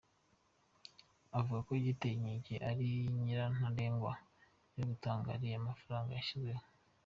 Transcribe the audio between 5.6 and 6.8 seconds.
mafaranga yashyizweho.